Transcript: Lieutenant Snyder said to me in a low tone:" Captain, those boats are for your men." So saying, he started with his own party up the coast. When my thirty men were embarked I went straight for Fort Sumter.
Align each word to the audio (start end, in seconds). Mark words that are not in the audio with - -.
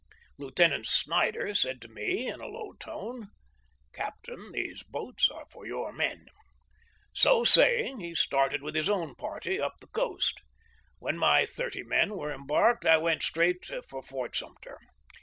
Lieutenant 0.39 0.87
Snyder 0.87 1.53
said 1.53 1.79
to 1.83 1.87
me 1.87 2.25
in 2.27 2.41
a 2.41 2.47
low 2.47 2.73
tone:" 2.79 3.27
Captain, 3.93 4.51
those 4.51 4.81
boats 4.81 5.29
are 5.29 5.45
for 5.51 5.67
your 5.67 5.93
men." 5.93 6.25
So 7.13 7.43
saying, 7.43 7.99
he 7.99 8.15
started 8.15 8.63
with 8.63 8.73
his 8.73 8.89
own 8.89 9.13
party 9.13 9.61
up 9.61 9.75
the 9.79 9.85
coast. 9.85 10.41
When 10.97 11.19
my 11.19 11.45
thirty 11.45 11.83
men 11.83 12.15
were 12.17 12.33
embarked 12.33 12.83
I 12.83 12.97
went 12.97 13.21
straight 13.21 13.63
for 13.87 14.01
Fort 14.01 14.35
Sumter. 14.35 14.79